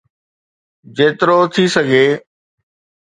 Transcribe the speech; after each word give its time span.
جيترو 0.95 1.39
ٿي 1.53 1.63
سگهي 1.75 2.05